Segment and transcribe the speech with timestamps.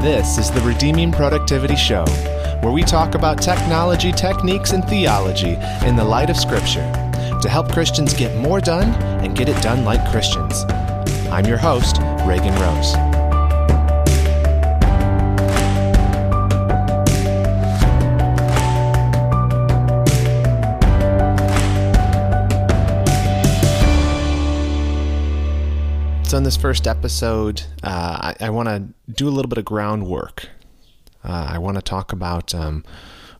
[0.00, 2.06] This is the Redeeming Productivity Show,
[2.62, 6.90] where we talk about technology, techniques, and theology in the light of Scripture
[7.42, 10.64] to help Christians get more done and get it done like Christians.
[11.30, 13.09] I'm your host, Reagan Rose.
[26.50, 30.48] This first episode, uh, I, I want to do a little bit of groundwork.
[31.22, 32.84] Uh, I want to talk about um,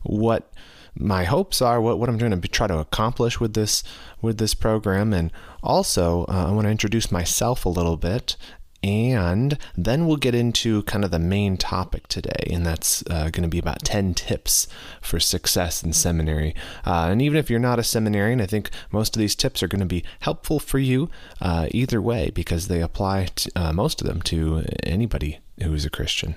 [0.03, 0.53] what
[0.95, 3.83] my hopes are, what, what I'm going to try to accomplish with this
[4.21, 5.29] with this program, and
[5.61, 8.37] also uh, I want to introduce myself a little bit,
[8.83, 13.43] and then we'll get into kind of the main topic today, and that's uh, going
[13.43, 14.67] to be about 10 tips
[15.01, 16.55] for success in seminary.
[16.85, 19.67] Uh, and even if you're not a seminarian, I think most of these tips are
[19.67, 21.09] going to be helpful for you
[21.41, 25.85] uh, either way because they apply, to, uh, most of them, to anybody who is
[25.85, 26.35] a Christian.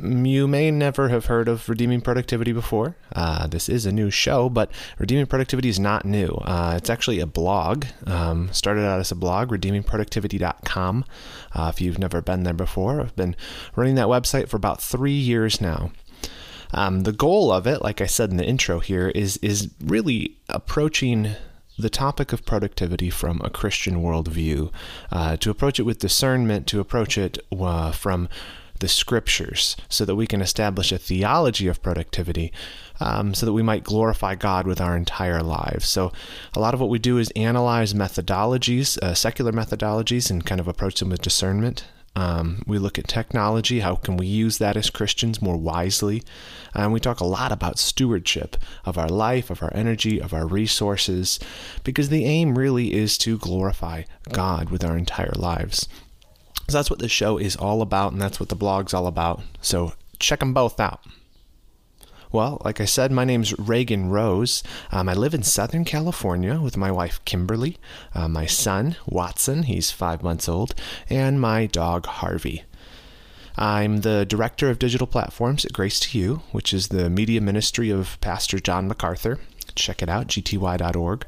[0.00, 2.96] You may never have heard of Redeeming Productivity before.
[3.14, 6.28] Uh, this is a new show, but Redeeming Productivity is not new.
[6.44, 7.84] Uh, it's actually a blog.
[8.06, 11.04] Um, started out as a blog, redeemingproductivity.com.
[11.52, 13.36] Uh, if you've never been there before, I've been
[13.76, 15.92] running that website for about three years now.
[16.72, 20.38] Um, the goal of it, like I said in the intro here, is is really
[20.48, 21.36] approaching
[21.78, 24.72] the topic of productivity from a Christian worldview,
[25.10, 28.28] uh, to approach it with discernment, to approach it uh, from
[28.82, 32.52] the scriptures so that we can establish a theology of productivity
[33.00, 35.88] um, so that we might glorify God with our entire lives.
[35.88, 36.12] So,
[36.54, 40.68] a lot of what we do is analyze methodologies, uh, secular methodologies, and kind of
[40.68, 41.86] approach them with discernment.
[42.14, 46.22] Um, we look at technology, how can we use that as Christians more wisely?
[46.74, 50.46] And we talk a lot about stewardship of our life, of our energy, of our
[50.46, 51.40] resources,
[51.84, 55.88] because the aim really is to glorify God with our entire lives.
[56.72, 59.42] So that's what this show is all about, and that's what the blog's all about.
[59.60, 61.04] So check them both out.
[62.32, 64.62] Well, like I said, my name's Reagan Rose.
[64.90, 67.76] Um, I live in Southern California with my wife Kimberly,
[68.14, 70.74] uh, my son Watson, he's five months old,
[71.10, 72.64] and my dog Harvey.
[73.54, 77.90] I'm the director of digital platforms at Grace to You, which is the media ministry
[77.90, 79.38] of Pastor John MacArthur.
[79.74, 81.26] Check it out, gty.org.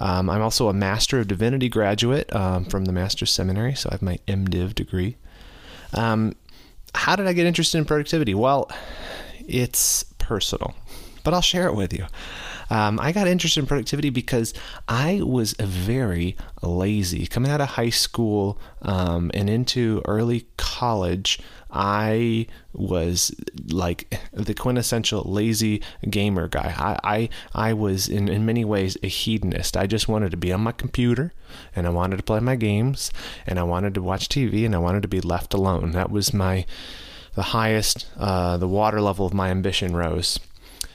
[0.00, 3.94] Um, I'm also a Master of Divinity graduate um, from the Master's Seminary, so I
[3.94, 5.16] have my MDiv degree.
[5.92, 6.34] Um,
[6.94, 8.34] how did I get interested in productivity?
[8.34, 8.70] Well,
[9.46, 10.74] it's personal,
[11.22, 12.06] but I'll share it with you.
[12.70, 14.54] Um, I got interested in productivity because
[14.88, 17.26] I was very lazy.
[17.26, 21.38] Coming out of high school um, and into early college,
[21.70, 23.34] I was
[23.68, 26.74] like the quintessential lazy gamer guy.
[26.76, 27.28] I, I,
[27.68, 29.76] I was in, in many ways a hedonist.
[29.76, 31.32] I just wanted to be on my computer
[31.74, 33.10] and I wanted to play my games
[33.46, 35.92] and I wanted to watch TV and I wanted to be left alone.
[35.92, 36.64] That was my
[37.34, 40.38] the highest, uh, the water level of my ambition rose.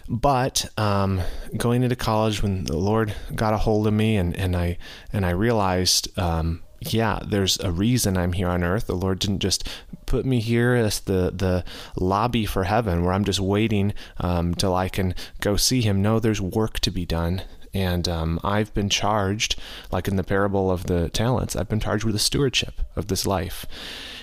[0.10, 1.22] But um,
[1.56, 4.78] going into college, when the Lord got a hold of me, and, and I
[5.14, 8.88] and I realized um, yeah, there's a reason I'm here on earth.
[8.88, 9.68] The Lord didn't just
[10.06, 11.64] put me here as the, the
[11.98, 16.02] lobby for heaven where I'm just waiting um, till I can go see Him.
[16.02, 17.44] No, there's work to be done.
[17.74, 19.60] And um, I've been charged,
[19.92, 23.28] like in the parable of the talents, I've been charged with the stewardship of this
[23.28, 23.66] life.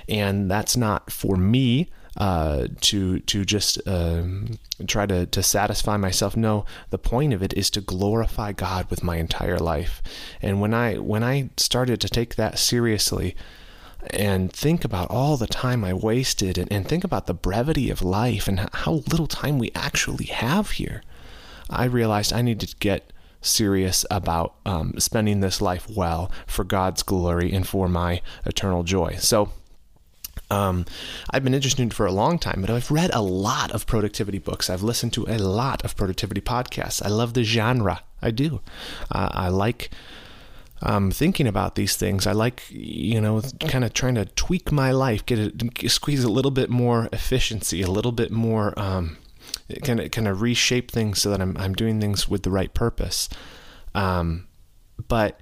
[0.08, 6.36] And that's not for me uh, to to just um, try to to satisfy myself.
[6.36, 10.02] No, the point of it is to glorify God with my entire life.
[10.40, 13.36] And when I when I started to take that seriously
[14.10, 18.02] and think about all the time I wasted and, and think about the brevity of
[18.02, 21.02] life and how little time we actually have here,
[21.68, 23.12] I realized I needed to get
[23.42, 29.16] serious about um, spending this life well for God's glory and for my eternal joy.
[29.18, 29.52] So
[30.50, 30.86] um,
[31.30, 34.70] I've been interested for a long time, but I've read a lot of productivity books.
[34.70, 37.04] I've listened to a lot of productivity podcasts.
[37.04, 38.02] I love the genre.
[38.22, 38.60] I do.
[39.10, 39.90] Uh, I like
[40.82, 42.26] um, thinking about these things.
[42.26, 46.30] I like, you know, kind of trying to tweak my life, get it, squeeze a
[46.30, 49.16] little bit more efficiency, a little bit more, um,
[49.82, 52.72] kind of, kind of reshape things so that I'm, I'm doing things with the right
[52.72, 53.28] purpose.
[53.94, 54.46] Um,
[55.08, 55.40] but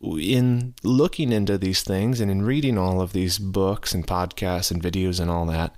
[0.00, 4.82] in looking into these things and in reading all of these books and podcasts and
[4.82, 5.74] videos and all that,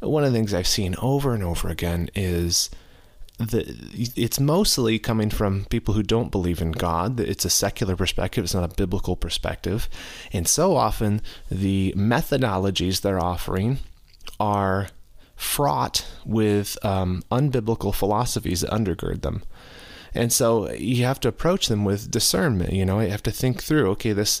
[0.00, 2.70] one of the things I've seen over and over again is
[3.38, 3.66] that
[4.16, 7.20] it's mostly coming from people who don't believe in God.
[7.20, 9.88] It's a secular perspective, it's not a biblical perspective.
[10.32, 11.20] And so often
[11.50, 13.78] the methodologies they're offering
[14.40, 14.88] are
[15.36, 19.42] fraught with um, unbiblical philosophies that undergird them.
[20.16, 22.72] And so you have to approach them with discernment.
[22.72, 24.40] You know, you have to think through, okay, this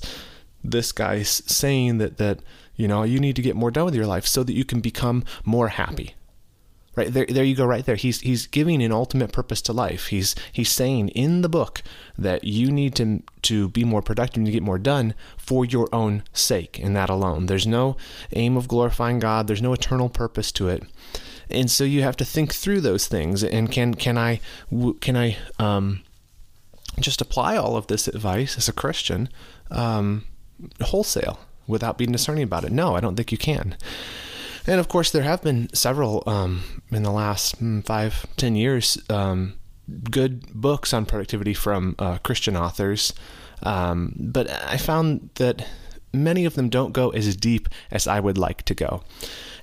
[0.64, 2.40] this guy's saying that that
[2.74, 4.80] you know you need to get more done with your life so that you can
[4.80, 6.14] become more happy.
[6.96, 7.66] Right there, there you go.
[7.66, 10.06] Right there, he's he's giving an ultimate purpose to life.
[10.06, 11.82] He's he's saying in the book
[12.16, 15.94] that you need to to be more productive and to get more done for your
[15.94, 17.46] own sake, and that alone.
[17.46, 17.98] There's no
[18.32, 19.46] aim of glorifying God.
[19.46, 20.84] There's no eternal purpose to it,
[21.50, 23.44] and so you have to think through those things.
[23.44, 24.40] And can can I
[25.00, 26.02] can I um,
[27.00, 29.28] just apply all of this advice as a Christian
[29.70, 30.24] um,
[30.80, 32.72] wholesale without being discerning about it?
[32.72, 33.76] No, I don't think you can.
[34.66, 38.98] And of course, there have been several um, in the last mm, five, ten years
[39.08, 39.54] um,
[40.10, 43.12] good books on productivity from uh, Christian authors.
[43.62, 45.66] Um, but I found that
[46.22, 49.02] many of them don't go as deep as I would like to go.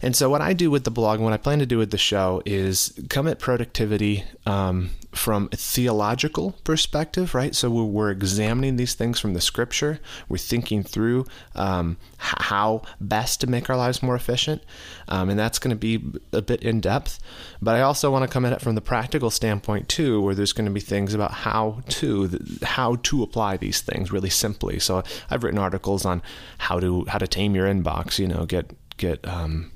[0.02, 1.92] And so, what I do with the blog and what I plan to do with
[1.92, 7.56] the show is come at productivity um, from a theological perspective, right?
[7.56, 11.26] So, we're examining these things from the scripture, we're thinking through
[11.56, 14.64] um, how best to make our lives more efficient,
[15.08, 17.20] um, and that's going to be a bit in depth.
[17.62, 20.54] But I also want to come at it from the practical standpoint too, where there's
[20.54, 24.80] going to be things about how to how to apply these things really simply.
[24.80, 26.22] So, I've written articles on
[26.58, 29.72] how to how to tame your inbox, you know, get get um,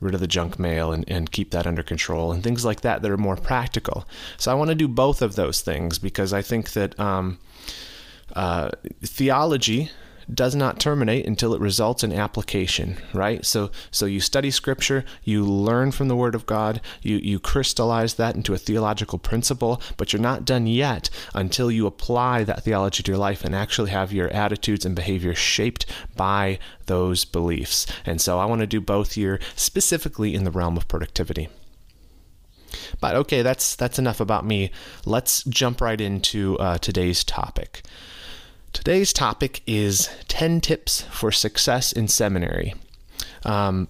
[0.00, 3.02] rid of the junk mail and, and keep that under control and things like that
[3.02, 4.06] that are more practical.
[4.36, 7.38] So I want to do both of those things because I think that um,
[8.34, 8.70] uh,
[9.02, 9.90] theology
[10.32, 13.44] does not terminate until it results in application, right?
[13.44, 18.14] So so you study scripture, you learn from the word of God, you you crystallize
[18.14, 23.02] that into a theological principle, but you're not done yet until you apply that theology
[23.02, 25.86] to your life and actually have your attitudes and behavior shaped
[26.16, 27.86] by those beliefs.
[28.04, 31.48] And so I want to do both here specifically in the realm of productivity.
[33.00, 34.70] But okay, that's that's enough about me.
[35.04, 37.82] Let's jump right into uh, today's topic.
[38.78, 42.74] Today's topic is 10 tips for success in seminary.
[43.44, 43.88] Um,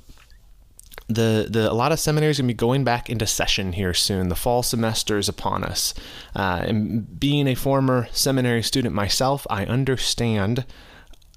[1.09, 4.31] the, the a lot of seminaries to be going back into session here soon.
[4.31, 5.93] The fall semester is upon us.
[6.35, 10.65] Uh, and being a former seminary student myself, I understand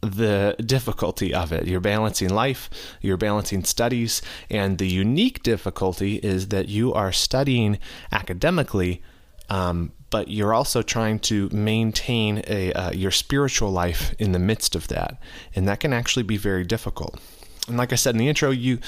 [0.01, 1.67] the difficulty of it.
[1.67, 2.69] You're balancing life,
[3.01, 7.79] you're balancing studies, and the unique difficulty is that you are studying
[8.13, 9.03] academically,
[9.49, 14.75] um, but you're also trying to maintain a uh, your spiritual life in the midst
[14.75, 15.17] of that,
[15.55, 17.19] and that can actually be very difficult.
[17.67, 18.79] And like I said in the intro, you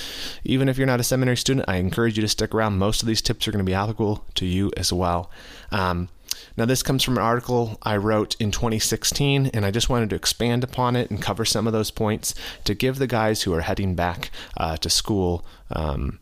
[0.43, 2.77] even if you're not a seminary student, I encourage you to stick around.
[2.77, 5.31] Most of these tips are going to be applicable to you as well.
[5.71, 6.09] Um,
[6.57, 10.15] now, this comes from an article I wrote in 2016, and I just wanted to
[10.15, 12.35] expand upon it and cover some of those points
[12.65, 16.19] to give the guys who are heading back uh, to school um,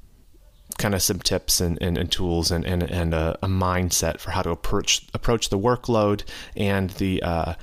[0.77, 4.31] kind of some tips and, and, and tools and, and, and a, a, mindset for
[4.31, 6.23] how to approach approach the workload
[6.55, 7.53] and the uh,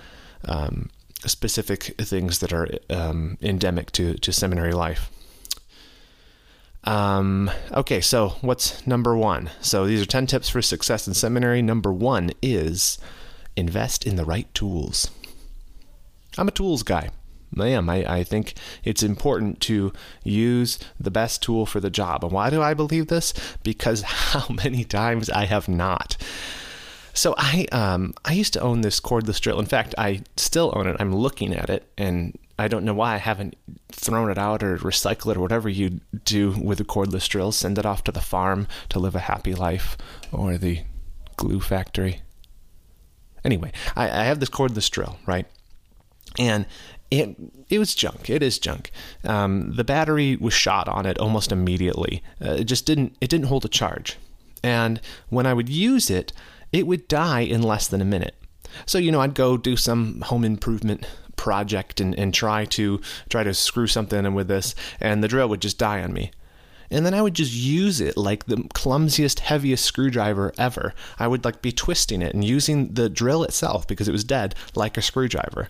[0.44, 0.90] um,
[1.26, 5.10] specific things that are um, endemic to, to seminary life.
[6.84, 9.50] Um, okay, so what's number one?
[9.60, 11.60] So these are 10 tips for success in seminary.
[11.60, 12.98] Number one is
[13.56, 15.10] invest in the right tools.
[16.38, 17.10] I'm a tools guy.
[17.58, 17.88] I am.
[17.88, 18.54] I, I think
[18.84, 19.92] it's important to
[20.24, 22.24] use the best tool for the job.
[22.24, 23.32] And why do I believe this?
[23.62, 24.02] Because
[24.32, 26.16] how many times I have not.
[27.14, 29.58] So I um I used to own this cordless drill.
[29.58, 30.96] In fact, I still own it.
[31.00, 33.56] I'm looking at it and I don't know why I haven't
[33.90, 37.52] thrown it out or recycled it or whatever you do with a cordless drill.
[37.52, 39.96] Send it off to the farm to live a happy life
[40.32, 40.82] or the
[41.36, 42.22] glue factory.
[43.44, 45.46] Anyway, I, I have this cordless drill, right?
[46.38, 46.66] And
[47.10, 47.36] it
[47.68, 48.28] it was junk.
[48.28, 48.90] It is junk.
[49.24, 52.22] Um, the battery was shot on it almost immediately.
[52.44, 54.16] Uh, it just didn't it didn't hold a charge,
[54.62, 56.32] and when I would use it,
[56.72, 58.34] it would die in less than a minute.
[58.86, 63.00] So you know, I'd go do some home improvement project and, and try to
[63.30, 66.30] try to screw something in with this, and the drill would just die on me.
[66.90, 70.94] And then I would just use it like the clumsiest, heaviest screwdriver ever.
[71.18, 74.54] I would like be twisting it and using the drill itself because it was dead
[74.74, 75.68] like a screwdriver.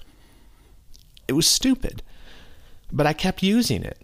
[1.29, 2.03] It was stupid.
[2.91, 4.01] But I kept using it.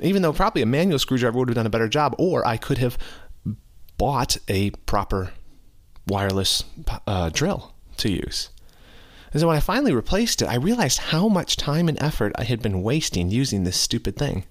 [0.00, 2.78] Even though probably a manual screwdriver would have done a better job, or I could
[2.78, 2.98] have
[3.96, 5.32] bought a proper
[6.06, 6.64] wireless
[7.06, 8.50] uh, drill to use.
[9.32, 12.44] And so when I finally replaced it, I realized how much time and effort I
[12.44, 14.44] had been wasting using this stupid thing.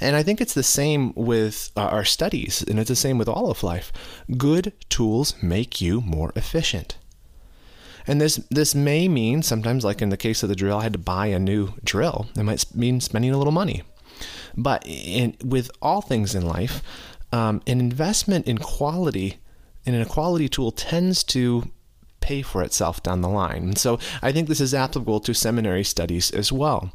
[0.00, 3.28] And I think it's the same with uh, our studies, and it's the same with
[3.28, 3.92] all of life.
[4.36, 6.96] Good tools make you more efficient.
[8.06, 10.92] And this this may mean sometimes, like in the case of the drill, I had
[10.92, 12.26] to buy a new drill.
[12.36, 13.82] It might mean spending a little money.
[14.56, 16.82] But in, with all things in life,
[17.32, 19.38] um, an investment in quality
[19.84, 21.70] in a quality tool tends to
[22.20, 23.64] pay for itself down the line.
[23.64, 26.92] And so I think this is applicable to seminary studies as well.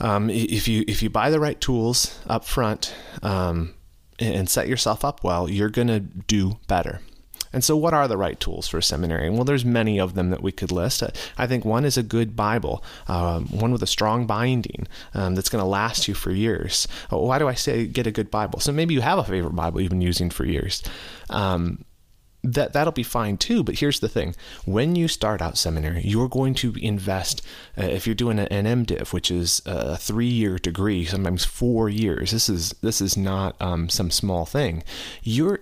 [0.00, 3.74] Um, if you if you buy the right tools up front um,
[4.18, 7.00] and set yourself up well, you're going to do better.
[7.52, 9.30] And so, what are the right tools for seminary?
[9.30, 11.02] Well, there's many of them that we could list.
[11.36, 15.48] I think one is a good Bible, um, one with a strong binding um, that's
[15.48, 16.88] going to last you for years.
[17.10, 18.60] Why do I say get a good Bible?
[18.60, 20.82] So maybe you have a favorite Bible you've been using for years.
[21.30, 21.84] Um,
[22.44, 23.64] that that'll be fine too.
[23.64, 27.42] But here's the thing: when you start out seminary, you're going to invest.
[27.76, 32.30] Uh, if you're doing an MDiv, which is a three-year degree, sometimes four years.
[32.30, 34.84] This is this is not um, some small thing.
[35.22, 35.60] You're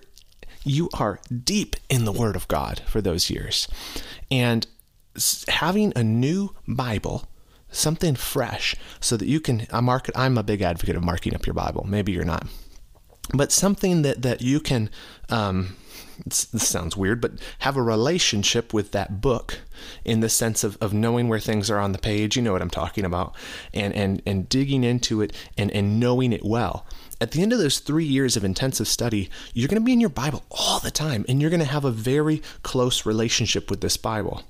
[0.67, 3.67] you are deep in the Word of God for those years.
[4.29, 4.67] And
[5.47, 7.27] having a new Bible,
[7.71, 11.45] something fresh, so that you can I mark I'm a big advocate of marking up
[11.45, 11.85] your Bible.
[11.87, 12.47] Maybe you're not.
[13.33, 14.89] But something that, that you can
[15.29, 15.75] um,
[16.25, 19.59] this sounds weird, but have a relationship with that book
[20.03, 22.35] in the sense of, of knowing where things are on the page.
[22.35, 23.35] You know what I'm talking about.
[23.73, 26.85] And, and, and digging into it and, and knowing it well.
[27.19, 29.99] At the end of those three years of intensive study, you're going to be in
[29.99, 33.81] your Bible all the time and you're going to have a very close relationship with
[33.81, 34.43] this Bible.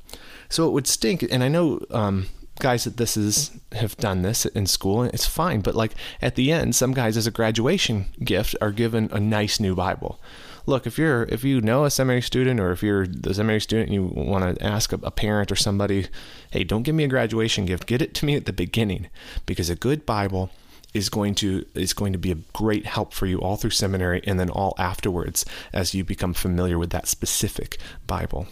[0.50, 1.24] So it would stink.
[1.24, 2.28] And I know um,
[2.60, 5.92] guys that this is have done this in school and it's fine but like
[6.24, 10.20] at the end some guys as a graduation gift are given a nice new bible
[10.68, 13.90] look, if you're if you know a seminary student or if you're the seminary student
[13.90, 16.08] and you want to ask a, a parent or somebody,
[16.52, 17.88] hey, don't give me a graduation gift.
[17.88, 19.08] Get it to me at the beginning
[19.48, 20.52] because a good Bible
[20.98, 24.22] is going to is going to be a great help for you all through seminary
[24.25, 28.48] and then all afterwards as you become familiar with that specific Bible.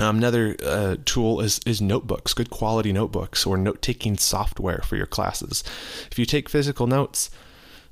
[0.00, 4.96] Um, another uh, tool is, is notebooks, good quality notebooks or note taking software for
[4.96, 5.62] your classes.
[6.10, 7.30] If you take physical notes,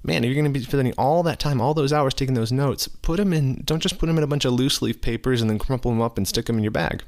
[0.03, 2.51] man, if you're going to be spending all that time, all those hours taking those
[2.51, 5.41] notes, put them in, don't just put them in a bunch of loose leaf papers
[5.41, 7.05] and then crumple them up and stick them in your bag.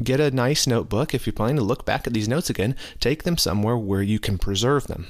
[0.00, 1.12] Get a nice notebook.
[1.12, 4.20] If you're planning to look back at these notes again, take them somewhere where you
[4.20, 5.06] can preserve them.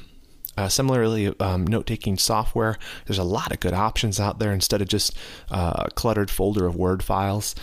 [0.56, 4.82] Uh, similarly, um, note taking software, there's a lot of good options out there instead
[4.82, 5.16] of just
[5.50, 7.54] uh, a cluttered folder of Word files.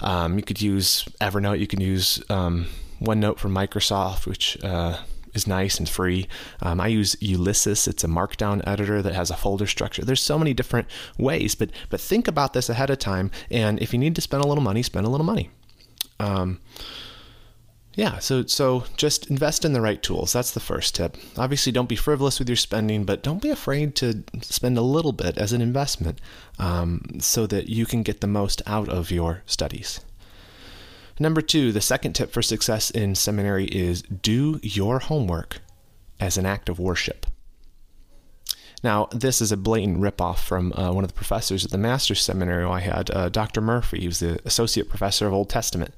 [0.00, 2.66] Um, you could use Evernote, you can use um,
[3.00, 4.98] OneNote from Microsoft, which uh,
[5.34, 6.26] is nice and free.
[6.60, 7.86] Um, I use Ulysses.
[7.88, 10.04] It's a markdown editor that has a folder structure.
[10.04, 13.30] There's so many different ways, but but think about this ahead of time.
[13.50, 15.50] And if you need to spend a little money, spend a little money.
[16.20, 16.60] Um,
[17.94, 20.32] yeah, so so just invest in the right tools.
[20.32, 21.16] That's the first tip.
[21.36, 25.12] Obviously, don't be frivolous with your spending, but don't be afraid to spend a little
[25.12, 26.20] bit as an investment,
[26.58, 30.00] um, so that you can get the most out of your studies.
[31.18, 35.60] Number two, the second tip for success in seminary is do your homework
[36.18, 37.26] as an act of worship.
[38.82, 42.20] Now, this is a blatant ripoff from uh, one of the professors at the master's
[42.20, 43.60] seminary I had, uh, Dr.
[43.60, 44.00] Murphy.
[44.00, 45.94] He was the associate professor of Old Testament.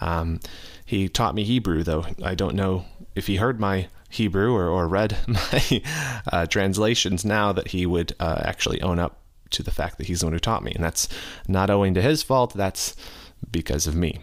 [0.00, 0.40] Um,
[0.84, 2.84] he taught me Hebrew, though I don't know
[3.14, 5.82] if he heard my Hebrew or, or read my
[6.32, 9.20] uh, translations now that he would uh, actually own up
[9.50, 10.72] to the fact that he's the one who taught me.
[10.72, 11.08] And that's
[11.48, 12.96] not owing to his fault, that's
[13.50, 14.20] because of me.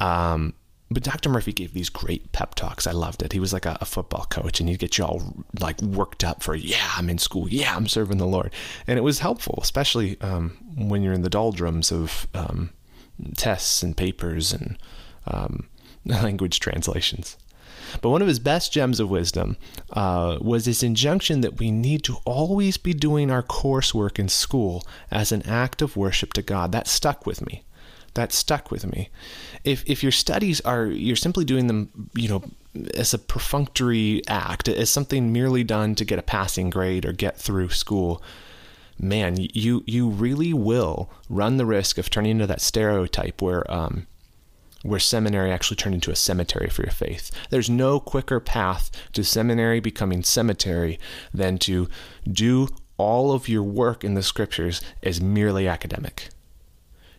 [0.00, 0.54] Um,
[0.90, 1.28] but Dr.
[1.28, 2.86] Murphy gave these great pep talks.
[2.86, 3.32] I loved it.
[3.32, 6.42] He was like a, a, football coach, and he'd get you all like worked up
[6.42, 8.52] for, yeah, I'm in school, yeah, I'm serving the Lord,
[8.86, 12.70] and it was helpful, especially um, when you're in the doldrums of um,
[13.36, 14.78] tests and papers and
[15.26, 15.68] um,
[16.06, 17.36] language translations.
[18.00, 19.56] But one of his best gems of wisdom
[19.92, 24.84] uh, was this injunction that we need to always be doing our coursework in school
[25.10, 26.72] as an act of worship to God.
[26.72, 27.64] That stuck with me
[28.14, 29.10] that stuck with me.
[29.64, 32.44] If if your studies are you're simply doing them, you know,
[32.94, 37.36] as a perfunctory act, as something merely done to get a passing grade or get
[37.36, 38.22] through school,
[38.98, 44.06] man, you you really will run the risk of turning into that stereotype where um,
[44.82, 47.30] where seminary actually turned into a cemetery for your faith.
[47.50, 50.98] There's no quicker path to seminary becoming cemetery
[51.32, 51.88] than to
[52.30, 56.28] do all of your work in the scriptures as merely academic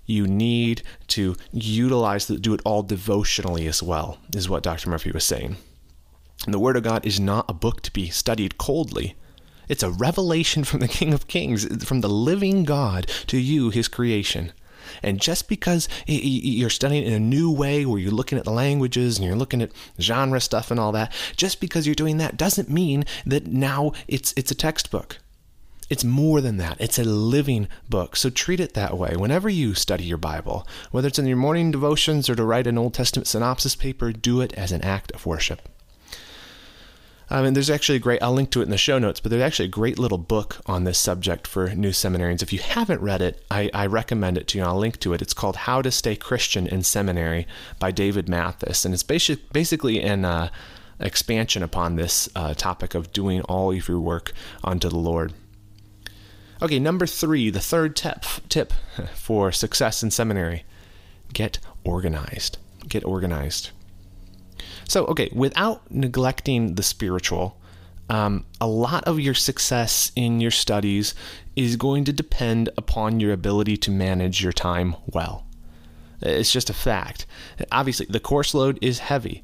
[0.06, 4.90] you need to utilize the, do it all devotionally as well, is what Dr.
[4.90, 5.58] Murphy was saying.
[6.46, 9.16] And the Word of God is not a book to be studied coldly.
[9.68, 13.88] It's a revelation from the King of Kings, from the living God to you, His
[13.88, 14.52] creation.
[15.02, 19.18] And just because you're studying in a new way where you're looking at the languages
[19.18, 22.70] and you're looking at genre stuff and all that, just because you're doing that doesn't
[22.70, 25.20] mean that now it's it's a textbook.
[25.88, 26.78] It's more than that.
[26.80, 28.16] It's a living book.
[28.16, 29.16] So treat it that way.
[29.16, 32.78] Whenever you study your Bible, whether it's in your morning devotions or to write an
[32.78, 35.70] Old Testament synopsis paper, do it as an act of worship.
[37.30, 39.32] I mean, there's actually a great, I'll link to it in the show notes, but
[39.32, 42.44] there's actually a great little book on this subject for new seminarians.
[42.44, 44.64] If you haven't read it, I, I recommend it to you.
[44.64, 45.22] I'll link to it.
[45.22, 47.48] It's called How to Stay Christian in Seminary
[47.80, 48.86] by David Mathis.
[48.86, 50.50] And it's basic, basically an uh,
[51.00, 54.32] expansion upon this uh, topic of doing all of your work
[54.64, 55.34] unto the Lord.
[56.62, 58.72] Okay, number three, the third tip, tip
[59.16, 60.64] for success in seminary
[61.34, 62.58] get organized.
[62.88, 63.72] Get organized.
[64.88, 67.58] So, okay, without neglecting the spiritual,
[68.10, 71.16] um, a lot of your success in your studies
[71.56, 75.46] is going to depend upon your ability to manage your time well.
[76.22, 77.26] It's just a fact.
[77.72, 79.44] Obviously, the course load is heavy.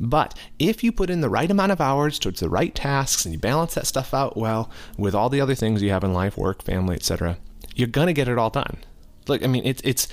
[0.00, 3.34] But if you put in the right amount of hours towards the right tasks and
[3.34, 6.36] you balance that stuff out well with all the other things you have in life,
[6.36, 7.36] work, family, etc.,
[7.74, 8.78] you're going to get it all done.
[9.26, 10.08] Look, I mean, it's it's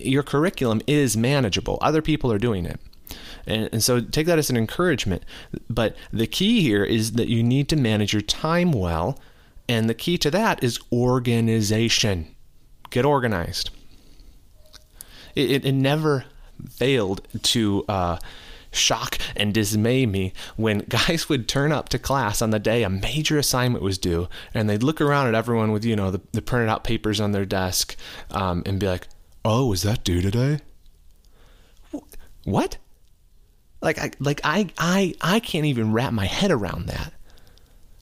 [0.00, 1.78] your curriculum is manageable.
[1.82, 2.80] Other people are doing it.
[3.46, 5.24] And, and so take that as an encouragement.
[5.68, 9.18] But the key here is that you need to manage your time well.
[9.68, 12.34] And the key to that is organization.
[12.90, 13.70] Get organized.
[15.34, 16.24] It, it, it never
[16.68, 18.18] failed to uh,
[18.72, 22.90] shock and dismay me when guys would turn up to class on the day a
[22.90, 26.42] major assignment was due and they'd look around at everyone with, you know, the, the
[26.42, 27.96] printed out papers on their desk
[28.30, 29.08] um, and be like,
[29.44, 30.58] oh, is that due today?
[32.44, 32.78] What?
[33.80, 37.12] Like I like I I I can't even wrap my head around that.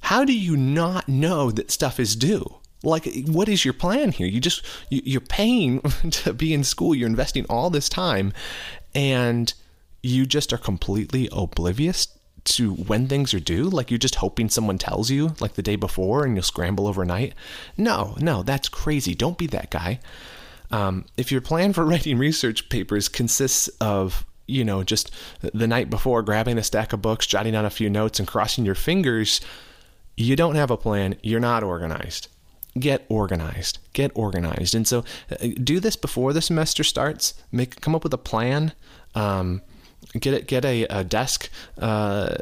[0.03, 2.57] How do you not know that stuff is due?
[2.83, 4.27] Like what is your plan here?
[4.27, 5.81] You just you, you're paying
[6.11, 6.95] to be in school.
[6.95, 8.33] You're investing all this time,
[8.95, 9.53] and
[10.03, 12.09] you just are completely oblivious
[12.45, 13.65] to when things are due?
[13.65, 17.35] Like you're just hoping someone tells you like the day before and you'll scramble overnight?
[17.77, 19.15] No, no, that's crazy.
[19.15, 20.01] Don't be that guy.
[20.71, 25.91] Um, if your plan for writing research papers consists of you know, just the night
[25.91, 29.41] before grabbing a stack of books, jotting down a few notes, and crossing your fingers,
[30.17, 31.17] you don't have a plan.
[31.23, 32.29] You're not organized.
[32.79, 33.79] Get organized.
[33.93, 34.75] Get organized.
[34.75, 37.35] And so, uh, do this before the semester starts.
[37.53, 38.73] Make come up with a plan.
[39.15, 39.63] Um,
[40.19, 41.49] get it get a, a desk
[41.79, 42.37] uh,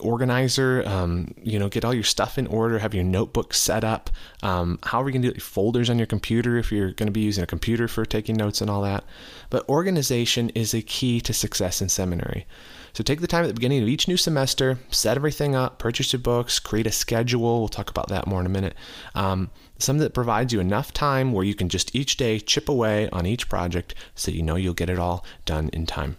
[0.00, 4.10] organizer um, you know get all your stuff in order have your notebook set up.
[4.42, 7.12] Um, how are you going to do folders on your computer if you're going to
[7.12, 9.04] be using a computer for taking notes and all that.
[9.50, 12.46] But organization is a key to success in seminary.
[12.92, 16.12] So take the time at the beginning of each new semester set everything up purchase
[16.12, 17.60] your books create a schedule.
[17.60, 18.74] We'll talk about that more in a minute.
[19.14, 23.08] Um, something that provides you enough time where you can just each day chip away
[23.10, 26.16] on each project so you know you'll get it all done in time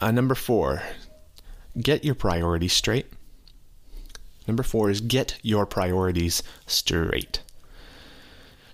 [0.00, 0.82] uh, number four,
[1.80, 3.06] get your priorities straight.
[4.46, 7.40] Number four is get your priorities straight.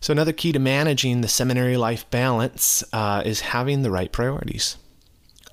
[0.00, 4.76] So, another key to managing the seminary life balance uh, is having the right priorities.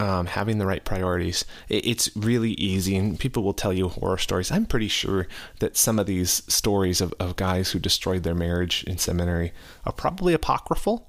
[0.02, 1.44] Um, having the right priorities.
[1.68, 4.50] It, it's really easy, and people will tell you horror stories.
[4.50, 5.28] I'm pretty sure
[5.60, 9.52] that some of these stories of, of guys who destroyed their marriage in seminary
[9.86, 11.08] are probably apocryphal.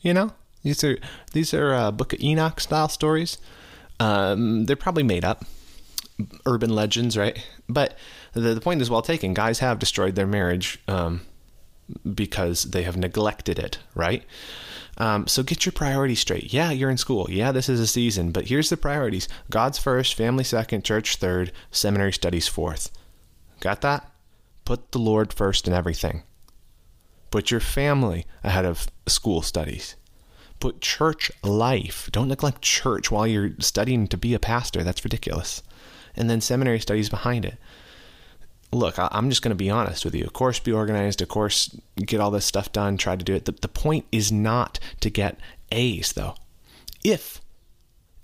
[0.00, 0.32] You know,
[0.62, 0.98] these are
[1.32, 3.38] these are uh, Book of Enoch style stories.
[3.98, 5.44] Um, they're probably made up,
[6.44, 7.44] urban legends, right?
[7.68, 7.96] But
[8.32, 9.34] the, the point is well taken.
[9.34, 11.22] Guys have destroyed their marriage um,
[12.14, 14.24] because they have neglected it, right?
[14.98, 16.52] Um, so get your priorities straight.
[16.52, 17.26] Yeah, you're in school.
[17.30, 21.52] Yeah, this is a season, but here's the priorities God's first, family second, church third,
[21.70, 22.90] seminary studies fourth.
[23.60, 24.10] Got that?
[24.64, 26.22] Put the Lord first in everything.
[27.30, 29.96] Put your family ahead of school studies
[30.60, 32.08] put church life.
[32.12, 34.82] Don't neglect church while you're studying to be a pastor.
[34.82, 35.62] That's ridiculous.
[36.14, 37.58] And then seminary studies behind it.
[38.72, 40.24] Look, I'm just going to be honest with you.
[40.24, 41.22] Of course, be organized.
[41.22, 42.96] Of course, get all this stuff done.
[42.96, 43.44] Try to do it.
[43.44, 45.38] The, the point is not to get
[45.70, 46.34] A's, though.
[47.04, 47.40] If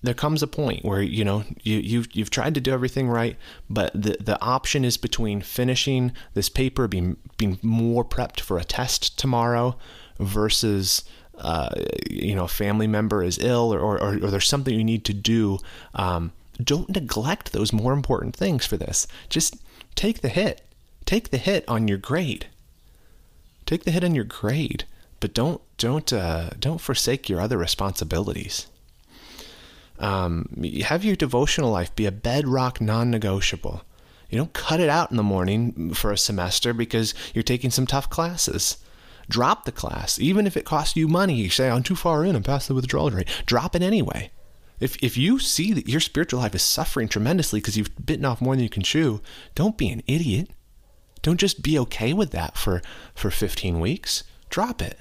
[0.02, 3.36] there comes a point where you know you, you've you've tried to do everything right,
[3.70, 8.64] but the the option is between finishing this paper, being being more prepped for a
[8.64, 9.78] test tomorrow,
[10.18, 11.04] versus
[11.38, 11.70] uh,
[12.10, 15.14] you know, a family member is ill or, or, or, there's something you need to
[15.14, 15.58] do,
[15.94, 19.06] um, don't neglect those more important things for this.
[19.28, 19.56] Just
[19.94, 20.62] take the hit.
[21.04, 22.46] Take the hit on your grade.
[23.66, 24.84] Take the hit on your grade,
[25.20, 28.66] but don't don't uh, don't forsake your other responsibilities.
[29.98, 30.48] Um,
[30.84, 33.82] have your devotional life be a bedrock non-negotiable.
[34.30, 37.86] You don't cut it out in the morning for a semester because you're taking some
[37.86, 38.78] tough classes.
[39.28, 41.34] Drop the class, even if it costs you money.
[41.34, 43.28] You say, I'm too far in, I'm past the withdrawal rate.
[43.46, 44.30] Drop it anyway.
[44.80, 48.40] If, if you see that your spiritual life is suffering tremendously because you've bitten off
[48.40, 49.20] more than you can chew,
[49.54, 50.50] don't be an idiot.
[51.22, 52.82] Don't just be okay with that for,
[53.14, 54.24] for 15 weeks.
[54.50, 54.98] Drop it.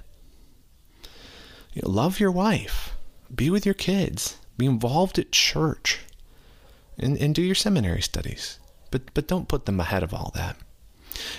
[1.73, 2.95] You know, love your wife.
[3.33, 4.37] Be with your kids.
[4.57, 6.01] Be involved at church.
[6.99, 8.59] and, and do your seminary studies.
[8.91, 10.57] But, but don't put them ahead of all that.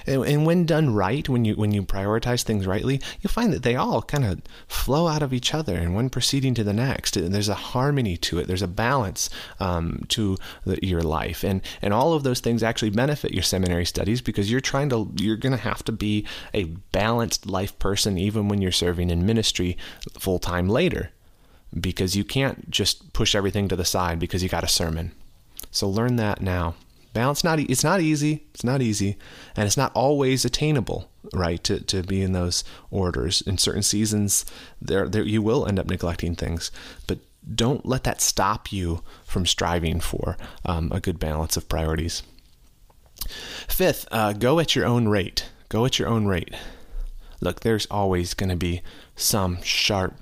[0.07, 3.63] And, and, when done right, when you when you prioritize things rightly, you'll find that
[3.63, 7.15] they all kind of flow out of each other, and one proceeding to the next.
[7.15, 8.47] There's a harmony to it.
[8.47, 12.91] There's a balance um, to the, your life, and and all of those things actually
[12.91, 16.65] benefit your seminary studies because you're trying to you're going to have to be a
[16.93, 19.77] balanced life person even when you're serving in ministry
[20.19, 21.11] full time later,
[21.79, 25.13] because you can't just push everything to the side because you got a sermon.
[25.71, 26.75] So learn that now
[27.13, 27.45] balance.
[27.45, 28.45] Not it's not easy.
[28.55, 29.17] It's not easy.
[29.57, 33.43] And it's not always attainable right to, to be in those orders.
[33.43, 34.45] In certain seasons
[34.81, 36.71] there, there you will end up neglecting things.
[37.07, 37.19] But
[37.55, 42.23] don't let that stop you from striving for um, a good balance of priorities.
[43.69, 45.49] Fifth uh, go at your own rate.
[45.69, 46.55] Go at your own rate.
[47.41, 48.83] Look there's always going to be
[49.17, 50.15] some sharp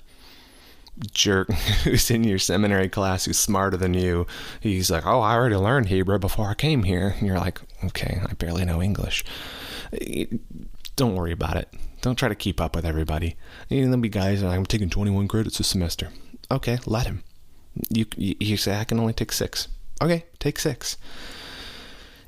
[1.11, 1.51] jerk
[1.83, 4.27] who's in your seminary class who's smarter than you.
[4.59, 7.15] He's like, Oh, I already learned Hebrew before I came here.
[7.17, 9.23] And you're like, Okay, I barely know English.
[10.95, 11.69] Don't worry about it.
[12.01, 13.35] Don't try to keep up with everybody.
[13.69, 16.09] And there'll be guys, I'm taking 21 credits a semester.
[16.49, 17.23] Okay, let him.
[17.89, 19.67] You, you say, I can only take six.
[20.01, 20.97] Okay, take six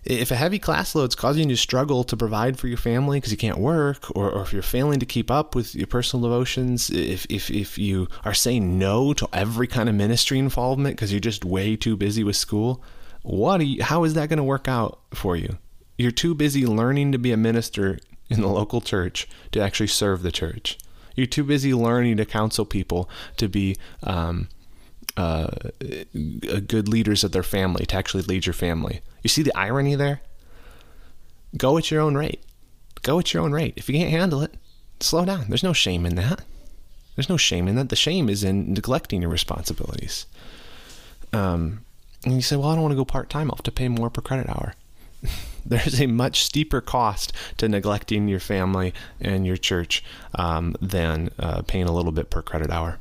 [0.05, 3.17] if a heavy class load is causing you to struggle to provide for your family
[3.17, 6.29] because you can't work, or, or, if you're failing to keep up with your personal
[6.29, 11.11] devotions, if, if, if you are saying no to every kind of ministry involvement because
[11.11, 12.83] you're just way too busy with school,
[13.21, 15.57] what you, how is that going to work out for you?
[15.97, 20.21] You're too busy learning to be a minister in the local church to actually serve
[20.21, 20.77] the church.
[21.15, 24.49] You're too busy learning to counsel people to be um,
[25.17, 25.47] uh,
[26.67, 29.01] good leaders of their family to actually lead your family.
[29.21, 30.21] You see the irony there?
[31.55, 32.43] Go at your own rate.
[33.03, 33.73] Go at your own rate.
[33.75, 34.55] If you can't handle it,
[34.99, 35.45] slow down.
[35.49, 36.41] There's no shame in that.
[37.15, 37.89] There's no shame in that.
[37.89, 40.25] The shame is in neglecting your responsibilities.
[41.31, 41.85] Um,
[42.25, 43.51] and you say, well, I don't want to go part time.
[43.51, 44.73] I'll have to pay more per credit hour.
[45.65, 50.03] There's a much steeper cost to neglecting your family and your church
[50.35, 52.99] um, than uh, paying a little bit per credit hour.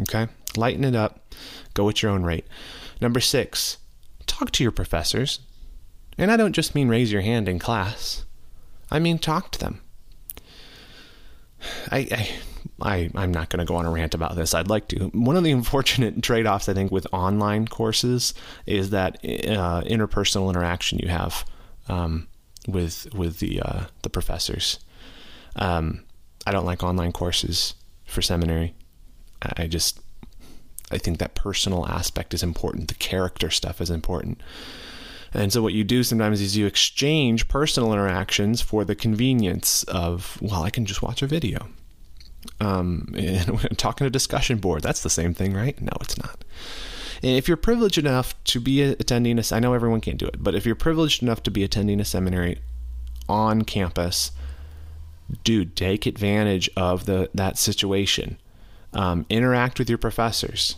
[0.00, 0.28] Okay?
[0.56, 1.19] Lighten it up.
[1.74, 2.46] Go at your own rate.
[3.00, 3.78] Number six,
[4.26, 5.40] talk to your professors.
[6.18, 8.24] And I don't just mean raise your hand in class,
[8.90, 9.80] I mean talk to them.
[11.90, 12.30] I,
[12.82, 14.54] I, I am not going to go on a rant about this.
[14.54, 15.06] I'd like to.
[15.08, 18.34] One of the unfortunate trade-offs I think with online courses
[18.66, 21.44] is that uh, interpersonal interaction you have
[21.88, 22.28] um,
[22.66, 24.78] with with the uh, the professors.
[25.56, 26.04] Um,
[26.46, 27.74] I don't like online courses
[28.06, 28.74] for seminary.
[29.42, 30.00] I just
[30.90, 32.88] I think that personal aspect is important.
[32.88, 34.40] The character stuff is important.
[35.32, 40.38] And so what you do sometimes is you exchange personal interactions for the convenience of,
[40.42, 41.68] well, I can just watch a video.
[42.58, 45.80] Um, and talking a discussion board, that's the same thing, right?
[45.80, 46.44] No, it's not.
[47.22, 50.42] And if you're privileged enough to be attending a, I know everyone can't do it,
[50.42, 52.58] but if you're privileged enough to be attending a seminary
[53.28, 54.32] on campus,
[55.44, 58.38] dude, take advantage of the that situation.
[58.92, 60.76] Um, interact with your professors.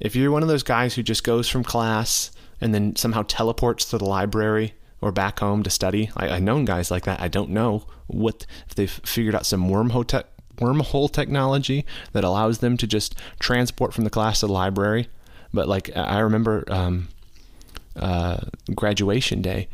[0.00, 2.30] If you're one of those guys who just goes from class
[2.60, 6.64] and then somehow teleports to the library or back home to study, I, have known
[6.64, 7.20] guys like that.
[7.20, 12.58] I don't know what if they've figured out some wormhole te- wormhole technology that allows
[12.58, 15.08] them to just transport from the class to the library.
[15.52, 17.08] But like I remember um,
[17.96, 18.40] uh,
[18.74, 19.68] graduation day,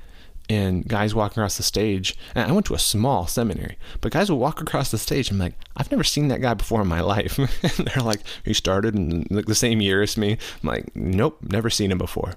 [0.48, 2.16] and guys walking across the stage.
[2.34, 5.30] And I went to a small seminary, but guys would walk across the stage.
[5.30, 7.38] And I'm like, I've never seen that guy before in my life.
[7.38, 10.32] and they're like, he started in the same year as me.
[10.62, 12.34] I'm like, nope, never seen him before.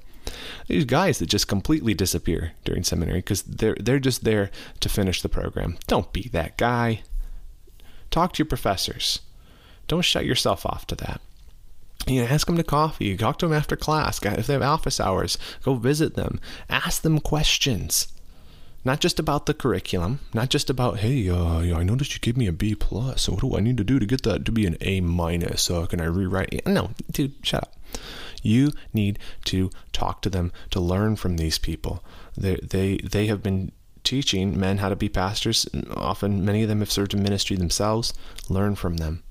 [0.67, 5.22] These guys that just completely disappear during seminary because they're they're just there to finish
[5.22, 5.78] the program.
[5.88, 7.04] Don't be that guy.
[8.12, 9.22] Talk to your professors.
[9.88, 11.22] Don't shut yourself off to that
[12.08, 14.24] you know, ask them to coffee, You talk to them after class.
[14.24, 16.39] If they have office hours, go visit them.
[16.70, 18.08] Ask them questions.
[18.86, 22.48] Not just about the curriculum, not just about, hey, uh, I noticed you gave me
[22.48, 23.24] a B plus.
[23.24, 25.70] So what do I need to do to get that to be an A minus?
[25.70, 26.65] Uh, can I rewrite it?
[26.65, 27.74] No, dude, shut up.
[28.41, 32.04] You need to talk to them to learn from these people.
[32.38, 33.72] They they they have been
[34.04, 35.67] teaching men how to be pastors.
[35.93, 38.13] Often, many of them have served in ministry themselves.
[38.48, 39.24] Learn from them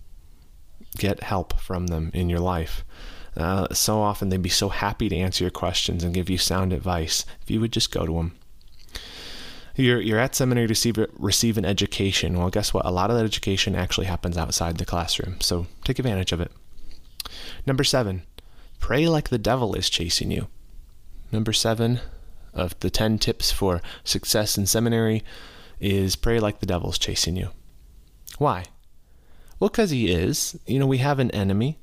[0.96, 2.84] get help from them in your life.
[3.36, 6.72] Uh, so often they'd be so happy to answer your questions and give you sound
[6.72, 8.36] advice if you would just go to them.
[9.74, 12.38] You're, you're at seminary to receive, receive an education.
[12.38, 12.86] Well, guess what?
[12.86, 16.50] A lot of that education actually happens outside the classroom, so take advantage of it.
[17.66, 18.22] Number seven,
[18.80, 20.48] pray like the devil is chasing you.
[21.30, 22.00] Number seven
[22.54, 25.22] of the 10 tips for success in seminary
[25.78, 27.50] is pray like the devil's chasing you.
[28.38, 28.64] Why?
[29.58, 30.58] Well, because he is.
[30.66, 31.78] You know, we have an enemy.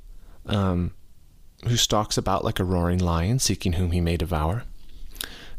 [0.46, 0.94] Um,
[1.68, 4.64] who stalks about like a roaring lion, seeking whom he may devour.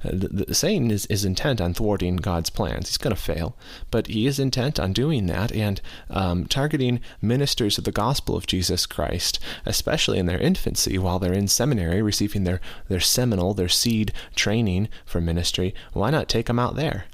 [0.04, 2.88] Uh, the, the, Satan is, is intent on thwarting God's plans.
[2.88, 3.56] He's going to fail,
[3.90, 8.46] but he is intent on doing that and um, targeting ministers of the gospel of
[8.46, 13.68] Jesus Christ, especially in their infancy while they're in seminary receiving their, their seminal, their
[13.68, 15.74] seed training for ministry.
[15.94, 17.06] Why not take them out there?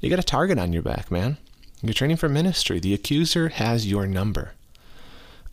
[0.00, 1.38] You got a target on your back, man.
[1.82, 2.80] You're training for ministry.
[2.80, 4.52] The accuser has your number.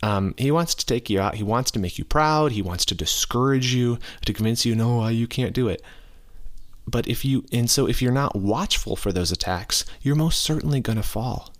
[0.02, 1.36] Um, he wants to take you out.
[1.36, 2.52] He wants to make you proud.
[2.52, 5.82] He wants to discourage you, to convince you, no, uh, you can't do it.
[6.86, 10.80] But if you, and so if you're not watchful for those attacks, you're most certainly
[10.80, 11.54] going to fall.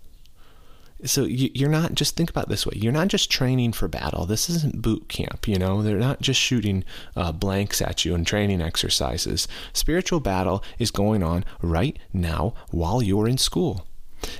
[1.03, 2.73] So you, are not just think about this way.
[2.75, 4.25] You're not just training for battle.
[4.25, 5.47] This isn't boot camp.
[5.47, 6.83] You know, they're not just shooting
[7.15, 9.47] uh, blanks at you and training exercises.
[9.73, 13.85] Spiritual battle is going on right now while you're in school.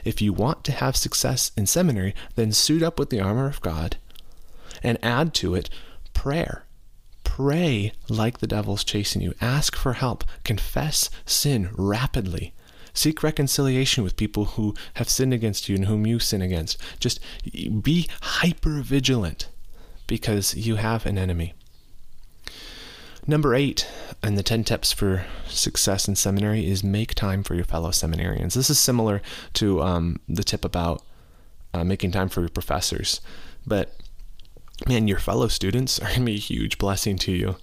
[0.04, 3.62] If you want to have success in seminary, then suit up with the armor of
[3.62, 3.98] God
[4.84, 5.70] and add to it
[6.14, 6.64] prayer.
[7.24, 9.34] Pray like the devil's chasing you.
[9.42, 10.24] Ask for help.
[10.44, 12.54] Confess sin rapidly.
[12.94, 16.82] Seek reconciliation with people who have sinned against you and whom you sin against.
[17.00, 17.20] Just
[17.82, 19.50] be hyper vigilant
[20.08, 21.54] because you have an enemy.
[23.28, 23.88] Number eight
[24.24, 28.54] in the 10 tips for success in seminary is make time for your fellow seminarians.
[28.54, 29.22] This is similar
[29.54, 31.04] to um, the tip about
[31.74, 33.22] uh, making time for your professors.
[33.66, 33.96] But
[34.88, 37.56] man, your fellow students are going to be a huge blessing to you.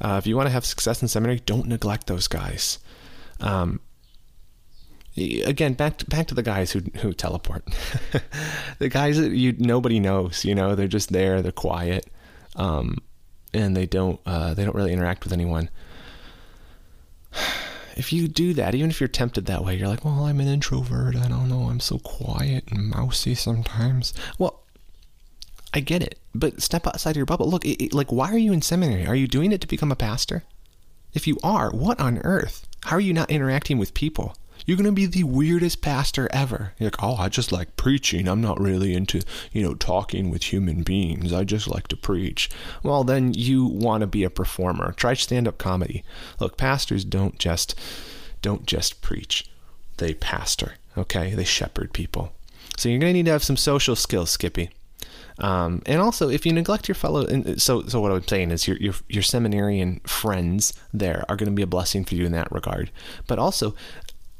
[0.00, 2.78] Uh, if you want to have success in seminary, don't neglect those guys.
[3.40, 3.80] Um,
[5.16, 7.64] again, back to, back to the guys who who teleport.
[8.80, 12.06] the guys that you nobody knows, you know, they're just there, they're quiet.
[12.56, 12.98] Um,
[13.54, 15.70] and they don't uh, they don't really interact with anyone.
[17.96, 20.48] If you do that, even if you're tempted that way, you're like, well, I'm an
[20.48, 21.14] introvert.
[21.14, 21.68] I don't know.
[21.68, 24.12] I'm so quiet and mousy sometimes.
[24.36, 24.64] Well,
[25.72, 27.48] I get it, but step outside your bubble.
[27.48, 29.06] Look, it, it, like, why are you in seminary?
[29.06, 30.42] Are you doing it to become a pastor?
[31.12, 32.66] If you are, what on earth?
[32.82, 34.34] How are you not interacting with people?
[34.64, 36.72] You're going to be the weirdest pastor ever.
[36.78, 38.26] You're like, oh, I just like preaching.
[38.28, 39.20] I'm not really into,
[39.52, 41.32] you know, talking with human beings.
[41.32, 42.48] I just like to preach.
[42.82, 44.92] Well, then you want to be a performer.
[44.92, 46.02] Try stand up comedy.
[46.40, 47.74] Look, pastors don't just
[48.42, 49.48] don't just preach.
[49.98, 51.34] They pastor, okay?
[51.34, 52.32] They shepherd people.
[52.76, 54.70] So you're going to need to have some social skills, Skippy.
[55.38, 58.76] Um, and also, if you neglect your fellow, so so what I'm saying is your
[58.76, 62.52] your your seminarian friends there are going to be a blessing for you in that
[62.52, 62.90] regard.
[63.26, 63.74] But also,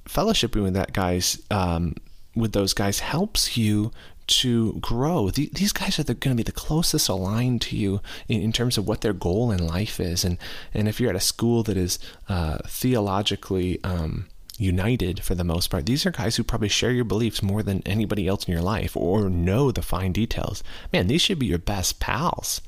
[0.06, 1.94] fellowshipping with that guys um,
[2.34, 3.92] with those guys helps you
[4.26, 5.30] to grow.
[5.30, 8.88] these guys are going to be the closest aligned to you in, in, terms of
[8.88, 10.24] what their goal in life is.
[10.24, 10.38] And,
[10.72, 15.68] and if you're at a school that is uh, theologically um, united for the most
[15.68, 18.62] part, these are guys who probably share your beliefs more than anybody else in your
[18.62, 20.62] life or know the fine details.
[20.92, 22.62] Man, these should be your best pals.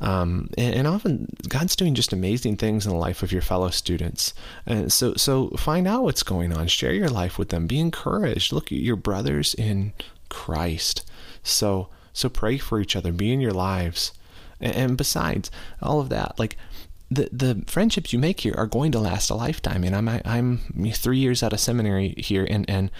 [0.00, 3.70] Um, and, and, often God's doing just amazing things in the life of your fellow
[3.70, 4.34] students.
[4.66, 6.68] And so, so find out what's going on.
[6.68, 7.66] Share your life with them.
[7.66, 8.52] Be encouraged.
[8.52, 9.94] Look, at your brothers in
[10.28, 11.02] Christ.
[11.42, 13.10] So, so pray for each other.
[13.10, 14.12] Be in your lives.
[14.60, 16.56] And, and besides all of that, like
[17.08, 19.84] the the friendships you make here are going to last a lifetime.
[19.84, 20.58] And I'm I'm
[20.92, 22.90] three years out of seminary here, and and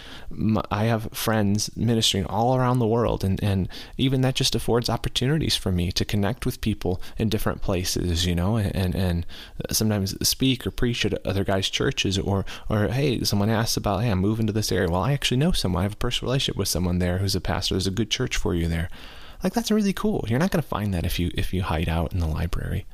[0.71, 5.57] I have friends ministering all around the world, and and even that just affords opportunities
[5.57, 9.27] for me to connect with people in different places, you know, and and
[9.71, 14.11] sometimes speak or preach at other guys' churches, or or hey, someone asks about hey,
[14.11, 14.89] I'm moving to this area.
[14.89, 15.81] Well, I actually know someone.
[15.81, 17.75] I have a personal relationship with someone there who's a pastor.
[17.75, 18.89] There's a good church for you there.
[19.43, 20.25] Like that's really cool.
[20.29, 22.87] You're not going to find that if you if you hide out in the library.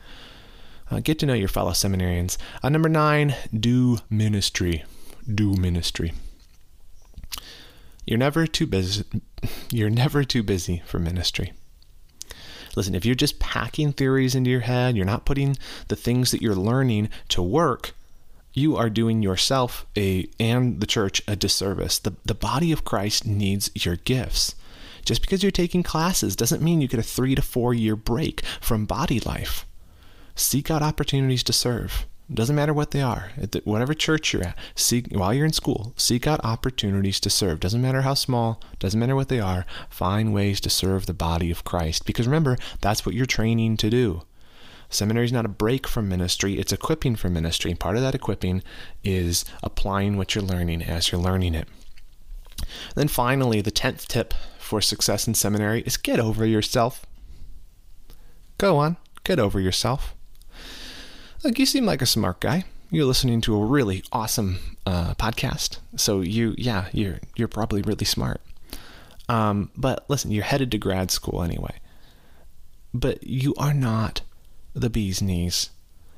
[0.92, 2.36] Uh, get to know your fellow seminarians.
[2.62, 4.84] Uh, number nine, do ministry.
[5.32, 6.12] Do ministry.
[8.04, 9.04] You're never too busy.
[9.70, 11.54] You're never too busy for ministry.
[12.76, 16.40] Listen, if you're just packing theories into your head, you're not putting the things that
[16.40, 17.92] you're learning to work,
[18.54, 21.98] you are doing yourself a and the church a disservice.
[21.98, 24.54] The the body of Christ needs your gifts.
[25.04, 28.42] Just because you're taking classes doesn't mean you get a 3 to 4 year break
[28.60, 29.66] from body life
[30.34, 32.06] seek out opportunities to serve.
[32.28, 33.32] It doesn't matter what they are.
[33.36, 37.30] At the, whatever church you're at, seek while you're in school, seek out opportunities to
[37.30, 37.60] serve.
[37.60, 39.66] Doesn't matter how small, doesn't matter what they are.
[39.90, 42.06] Find ways to serve the body of Christ.
[42.06, 44.22] Because remember, that's what you're training to do.
[44.88, 47.70] Seminary is not a break from ministry, it's equipping for ministry.
[47.70, 48.62] And part of that equipping
[49.02, 51.68] is applying what you're learning as you're learning it.
[52.94, 57.04] Then finally, the 10th tip for success in seminary is get over yourself.
[58.58, 60.14] Go on, get over yourself.
[61.42, 62.64] Look, you seem like a smart guy.
[62.90, 68.04] You're listening to a really awesome uh, podcast, so you, yeah, you're you're probably really
[68.04, 68.40] smart.
[69.28, 71.80] Um, but listen, you're headed to grad school anyway.
[72.94, 74.20] But you are not
[74.72, 75.70] the bee's knees.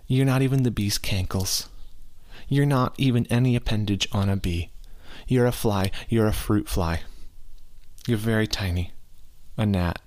[0.06, 1.68] You're not even the bee's cankles.
[2.48, 4.70] You're not even any appendage on a bee.
[5.26, 5.90] You're a fly.
[6.08, 7.00] You're a fruit fly.
[8.06, 8.92] You're very tiny.
[9.56, 10.00] A gnat.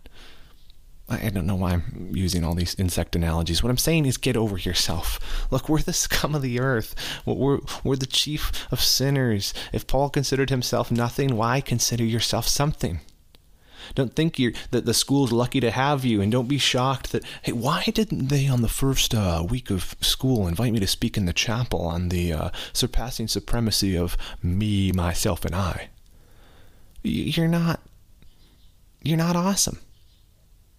[1.10, 3.64] I don't know why I'm using all these insect analogies.
[3.64, 5.48] What I'm saying is get over yourself.
[5.50, 6.96] Look, we're the scum of the earth.
[7.26, 9.54] We're, we're the chief of sinners.
[9.72, 13.00] If Paul considered himself nothing, why consider yourself something?
[13.96, 17.24] Don't think you're, that the school's lucky to have you, and don't be shocked that,
[17.44, 21.16] hey, why didn't they on the first uh, week of school invite me to speak
[21.16, 25.88] in the chapel on the uh, surpassing supremacy of me, myself, and I?
[27.02, 27.80] You're not,
[29.02, 29.80] you're not awesome.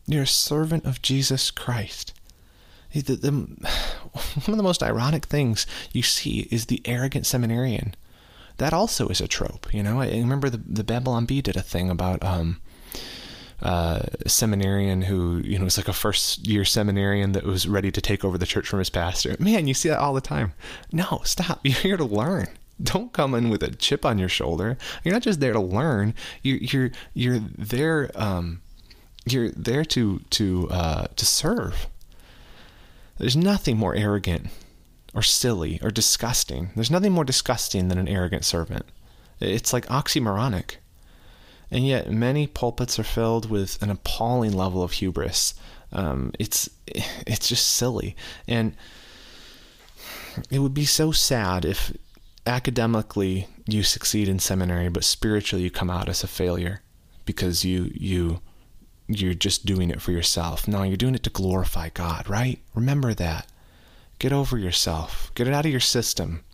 [0.09, 2.15] You're a servant of Jesus Christ.
[2.93, 7.95] The, the, one of the most ironic things you see is the arrogant seminarian.
[8.57, 10.01] That also is a trope, you know.
[10.01, 12.61] I remember the the Babylon Bee did a thing about um,
[13.63, 17.93] uh, a seminarian who you know was like a first year seminarian that was ready
[17.93, 19.37] to take over the church from his pastor.
[19.39, 20.55] Man, you see that all the time.
[20.91, 21.61] No, stop.
[21.65, 22.49] You're here to learn.
[22.83, 24.77] Don't come in with a chip on your shoulder.
[25.05, 26.15] You're not just there to learn.
[26.43, 28.11] You're you're you're there.
[28.17, 28.63] Um,
[29.33, 31.87] you're there to to uh, to serve.
[33.19, 34.49] There's nothing more arrogant
[35.15, 36.71] or silly or disgusting.
[36.75, 38.87] There's nothing more disgusting than an arrogant servant.
[39.41, 40.77] It's like oxymoronic.
[41.71, 45.55] And yet, many pulpits are filled with an appalling level of hubris.
[45.93, 48.75] Um, it's it's just silly, and
[50.51, 51.93] it would be so sad if
[52.47, 56.81] academically you succeed in seminary, but spiritually you come out as a failure
[57.25, 58.41] because you you
[59.09, 60.69] you're just doing it for yourself.
[60.69, 62.61] No, you're doing it to glorify God, right?
[62.75, 63.47] Remember that.
[64.19, 65.33] Get over yourself.
[65.35, 66.45] Get it out of your system.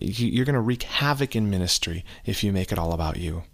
[0.00, 3.44] You're going to wreak havoc in ministry if you make it all about you.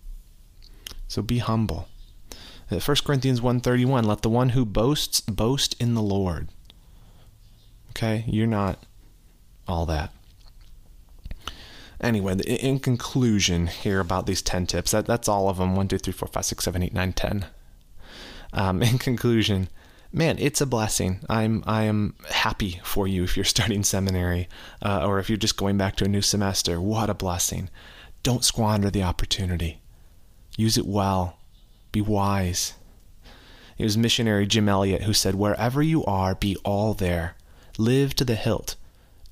[1.08, 1.88] So be humble.
[2.68, 6.48] 1 uh, Corinthians 1:31 let the one who boasts boast in the Lord.
[7.90, 8.24] Okay?
[8.28, 8.78] You're not
[9.66, 10.12] all that.
[12.00, 15.98] Anyway, in conclusion here about these 10 tips, that, that's all of them 1, 2,
[15.98, 17.46] 3, 4, 5, 6, 7, 8, 9, 10.
[18.52, 19.68] Um, in conclusion,
[20.12, 21.20] man, it's a blessing.
[21.28, 24.48] I'm I am happy for you if you're starting seminary
[24.82, 26.80] uh, or if you're just going back to a new semester.
[26.80, 27.70] What a blessing!
[28.22, 29.80] Don't squander the opportunity.
[30.56, 31.38] Use it well.
[31.92, 32.74] Be wise.
[33.78, 37.36] It was missionary Jim Elliot who said, "Wherever you are, be all there.
[37.78, 38.76] Live to the hilt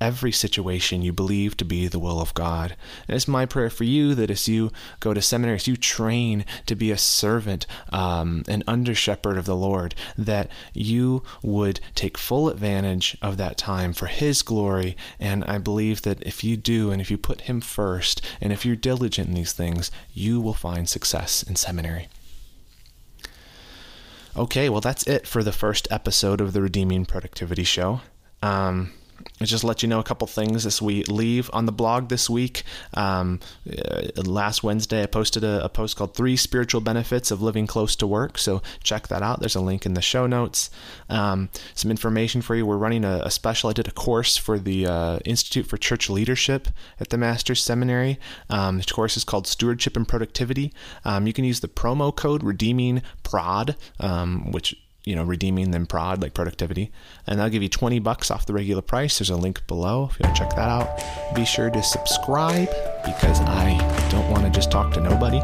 [0.01, 2.77] every situation you believe to be the will of God.
[3.07, 6.45] And it's my prayer for you that as you go to seminary, as you train
[6.67, 12.19] to be a servant, um, an under shepherd of the Lord, that you would take
[12.19, 14.97] full advantage of that time for His glory.
[15.19, 18.65] And I believe that if you do, and if you put Him first, and if
[18.65, 22.09] you're diligent in these things, you will find success in seminary.
[24.37, 28.03] Okay, well, that's it for the first episode of the Redeeming Productivity Show.
[28.41, 28.93] Um,
[29.43, 32.63] just let you know a couple things as we leave on the blog this week.
[32.95, 37.67] Um, uh, last Wednesday, I posted a, a, post called Three Spiritual Benefits of Living
[37.67, 38.39] Close to Work.
[38.39, 39.41] So check that out.
[39.41, 40.71] There's a link in the show notes.
[41.09, 42.67] Um, some information for you.
[42.67, 46.11] We're running a, a special, I did a course for the uh, Institute for Church
[46.11, 46.69] Leadership
[47.01, 48.19] at the Master's Seminary.
[48.51, 50.73] Um, the course is called Stewardship and Productivity.
[51.05, 54.77] Um, you can use the promo code Redeeming Prod, um, which
[55.09, 56.93] you know, redeeming them prod like productivity.
[57.27, 59.19] And I'll give you 20 bucks off the regular price.
[59.19, 61.35] There's a link below if you want to check that out.
[61.35, 62.69] Be sure to subscribe
[63.07, 63.79] because I
[64.11, 65.39] don't want to just talk to nobody.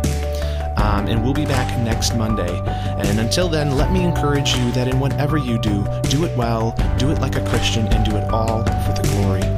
[0.77, 2.61] Um, and we'll be back next Monday.
[2.98, 6.77] And until then, let me encourage you that in whatever you do, do it well,
[6.98, 9.54] do it like a Christian, and do it all for the glory